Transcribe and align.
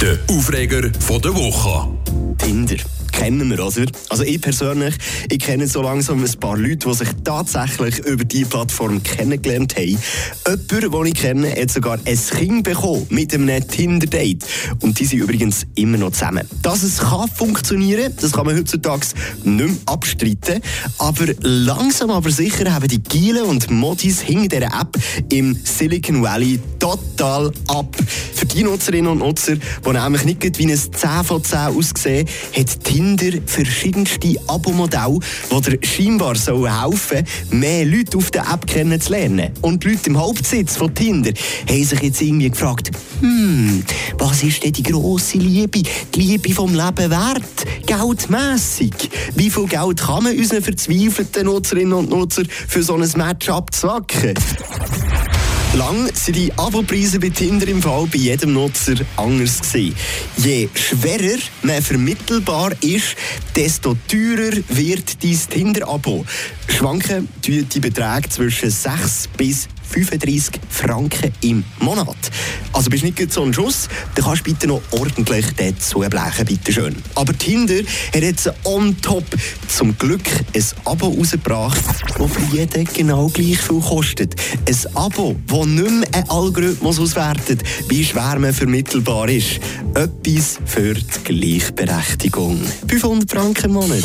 Der 0.00 0.18
Aufreger 0.28 0.90
von 1.00 1.20
der 1.20 1.34
Woche. 1.34 1.88
Tinder. 2.38 2.76
Kennen 3.20 3.50
wir, 3.50 3.62
oder? 3.62 3.84
Also 4.08 4.22
ich 4.22 4.40
persönlich, 4.40 4.94
ich 5.30 5.40
kenne 5.40 5.66
so 5.68 5.82
langsam 5.82 6.24
ein 6.24 6.40
paar 6.40 6.56
Leute, 6.56 6.88
die 6.88 6.94
sich 6.94 7.08
tatsächlich 7.22 7.98
über 7.98 8.24
diese 8.24 8.46
Plattform 8.46 9.02
kennengelernt 9.02 9.76
haben. 9.76 9.98
Jemand, 10.48 10.94
den 10.94 11.04
ich 11.04 11.14
kenne, 11.14 11.50
hat 11.54 11.70
sogar 11.70 11.98
ein 12.02 12.18
Kind 12.18 12.64
bekommen 12.64 13.06
mit 13.10 13.34
einem 13.34 13.68
Tinder-Date. 13.68 14.42
Und 14.80 14.98
die 14.98 15.04
sind 15.04 15.18
übrigens 15.18 15.66
immer 15.74 15.98
noch 15.98 16.12
zusammen. 16.12 16.48
Dass 16.62 16.82
es 16.82 16.96
kann 16.96 17.28
funktionieren, 17.28 18.14
das 18.18 18.32
kann 18.32 18.46
man 18.46 18.56
heutzutage 18.56 19.06
nicht 19.44 19.66
mehr 19.68 19.76
abstreiten. 19.84 20.62
Aber 20.96 21.26
langsam 21.42 22.10
aber 22.10 22.30
sicher 22.30 22.72
haben 22.72 22.88
die 22.88 23.02
Gielen 23.02 23.44
und 23.44 23.70
Modis 23.70 24.22
hinter 24.22 24.60
dieser 24.60 24.80
App 24.80 24.96
im 25.30 25.58
Silicon 25.62 26.22
Valley 26.22 26.58
total 26.78 27.52
ab. 27.68 27.94
Für 28.34 28.46
die 28.46 28.62
Nutzerinnen 28.62 29.12
und 29.12 29.18
Nutzer, 29.18 29.56
die 29.56 29.90
nämlich 29.90 30.24
nicht 30.24 30.58
wie 30.58 30.72
ein 30.72 30.78
10 30.78 31.24
von 31.24 31.44
10 31.44 31.58
aussehen, 31.58 32.26
hat 32.56 32.82
Tinder 32.82 33.09
verschiedenste 33.46 34.36
Abo-Modelle, 34.46 35.18
die 35.50 35.86
scheinbar 35.86 36.34
helfen 36.34 37.26
sollen, 37.48 37.60
mehr 37.60 37.84
Leute 37.84 38.18
auf 38.18 38.30
der 38.30 38.42
App 38.42 38.66
kennenzulernen. 38.66 39.50
Und 39.60 39.84
die 39.84 39.90
Leute 39.90 40.10
im 40.10 40.18
Hauptsitz 40.18 40.76
von 40.76 40.94
Tinder 40.94 41.32
haben 41.68 41.84
sich 41.84 42.00
jetzt 42.00 42.20
irgendwie 42.20 42.50
gefragt, 42.50 42.90
hm, 43.20 43.84
was 44.18 44.42
ist 44.42 44.64
denn 44.64 44.72
die 44.72 44.82
grosse 44.82 45.38
Liebe, 45.38 45.82
die 46.14 46.20
Liebe 46.20 46.54
vom 46.54 46.74
Leben 46.74 47.10
wert? 47.10 47.66
Geldmässig. 47.86 49.10
Wie 49.34 49.50
viel 49.50 49.66
Geld 49.66 50.00
kann 50.00 50.24
man 50.24 50.36
unseren 50.36 50.62
verzweifelten 50.62 51.46
Nutzerinnen 51.46 51.92
und 51.92 52.10
Nutzer 52.10 52.42
für 52.68 52.82
so 52.82 52.94
ein 52.94 53.10
Match 53.16 53.48
abzwacken? 53.48 54.34
Lang 55.74 56.10
sind 56.14 56.34
die 56.34 56.52
Abopreise 56.56 57.20
bei 57.20 57.28
Tinder 57.28 57.68
im 57.68 57.80
Fall 57.80 58.08
bei 58.10 58.18
jedem 58.18 58.54
Nutzer 58.54 58.94
anders 59.16 59.60
gewesen. 59.60 59.94
Je 60.36 60.68
schwerer 60.74 61.38
man 61.62 61.80
vermittelbar 61.80 62.72
ist, 62.80 63.14
desto 63.54 63.96
teurer 64.08 64.56
wird 64.68 65.22
dein 65.22 65.38
Tinder-Abo. 65.48 66.26
Schwanken 66.66 67.28
die 67.46 67.80
Beträge 67.80 68.28
zwischen 68.28 68.70
6 68.70 69.28
bis 69.36 69.68
35 69.90 70.60
Franken 70.68 71.32
im 71.40 71.64
Monat. 71.80 72.16
Also 72.72 72.90
bist 72.90 73.02
nicht 73.02 73.32
so 73.32 73.42
ein 73.42 73.52
Schuss, 73.52 73.88
dann 74.14 74.24
kannst 74.24 74.46
du 74.46 74.50
bitte 74.52 74.66
noch 74.66 74.80
ordentlich 74.92 75.46
dazu 75.56 76.00
blechen, 76.00 76.46
bitte 76.46 76.72
schön. 76.72 76.96
Aber 77.14 77.36
Tinder 77.36 77.82
hat 78.14 78.22
jetzt 78.22 78.50
on 78.64 78.96
top 79.00 79.24
zum 79.68 79.96
Glück 79.98 80.22
ein 80.54 80.64
Abo 80.84 81.08
rausgebracht, 81.08 81.82
das 82.16 82.30
für 82.30 82.56
jeden 82.56 82.84
genau 82.84 83.28
gleich 83.28 83.58
viel 83.58 83.80
kostet. 83.80 84.34
Ein 84.66 84.96
Abo, 84.96 85.36
das 85.46 85.66
nicht 85.66 85.90
mehr 85.90 86.08
einen 86.14 86.30
Algorithmus 86.30 87.00
auswertet, 87.00 87.62
wie 87.88 88.04
schwer 88.04 88.38
man 88.38 88.54
vermittelbar 88.54 89.28
ist. 89.28 89.60
Etwas 89.94 90.58
für 90.64 90.94
die 90.94 91.24
Gleichberechtigung. 91.24 92.60
500 92.88 93.30
Franken 93.30 93.64
im 93.66 93.72
Monat. 93.72 94.04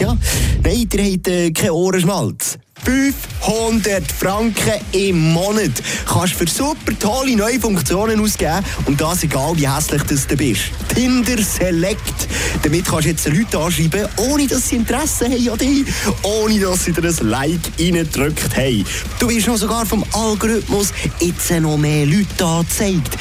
Ja, 0.00 0.16
nein, 0.62 0.88
ihr 0.92 1.12
habt 1.12 1.28
äh, 1.28 1.50
keinen 1.50 1.70
Ohrenschmalz. 1.70 2.58
500 2.84 4.12
Franken 4.12 4.74
im 4.92 5.32
Monat 5.32 5.70
kannst 6.06 6.34
du 6.34 6.38
für 6.38 6.48
super 6.48 6.98
tolle 6.98 7.36
neue 7.36 7.58
Funktionen 7.58 8.20
ausgeben 8.20 8.64
und 8.86 9.00
das 9.00 9.22
egal 9.22 9.52
wie 9.56 9.68
hässlich 9.68 10.02
du 10.02 10.36
bist. 10.36 10.62
Tinder 10.94 11.42
Select. 11.42 12.28
Damit 12.62 12.84
kannst 12.86 13.04
du 13.04 13.10
jetzt 13.10 13.28
Leute 13.28 13.58
anschreiben, 13.58 14.08
ohne 14.16 14.46
dass 14.46 14.68
sie 14.68 14.76
Interesse 14.76 15.26
haben 15.26 15.50
an 15.50 15.58
dich, 15.58 15.86
ohne 16.22 16.58
dass 16.60 16.84
sie 16.84 16.92
dir 16.92 17.08
ein 17.08 17.28
Like 17.28 17.60
reingedrückt 17.78 18.56
haben. 18.56 18.84
Du 19.18 19.28
wirst 19.28 19.46
noch 19.46 19.56
sogar 19.56 19.86
vom 19.86 20.04
Algorithmus 20.12 20.92
jetzt 21.20 21.50
noch 21.50 21.76
mehr 21.76 22.06
Leute 22.06 22.44
angezeigt. 22.44 23.16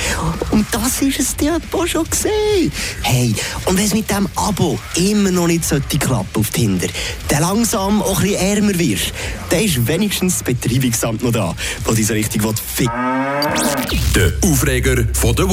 Und 0.52 0.66
das 0.72 1.02
ist 1.02 1.20
es 1.20 1.36
dir 1.36 1.60
schon 1.86 2.10
gesehen. 2.10 2.72
Hey, 3.02 3.36
und 3.66 3.78
wenn 3.78 3.86
es 3.86 3.94
mit 3.94 4.10
dem 4.10 4.28
Abo 4.36 4.80
immer 4.96 5.32
noch 5.32 5.48
nicht 5.48 5.64
klappen 6.00 6.40
auf 6.40 6.50
Tinder, 6.50 6.88
dann 7.28 7.42
langsam 7.42 8.02
auch 8.02 8.20
ein 8.20 8.30
bisschen 8.30 8.42
ärmer 8.42 8.80
wirst, 8.80 9.14
dann 9.56 9.64
ist 9.64 9.88
wenigstens 9.88 10.40
das 10.40 10.44
Betreibungsamt 10.44 11.24
noch 11.24 11.32
da, 11.32 11.56
das 11.86 11.96
diese 11.96 12.14
richtig 12.14 12.44
ficken 12.60 12.90
Der 14.14 14.34
Aufreger 14.42 15.06
von 15.14 15.36
der. 15.36 15.44